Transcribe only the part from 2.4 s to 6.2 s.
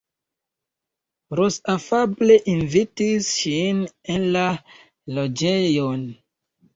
invitis ŝin en la loĝejon.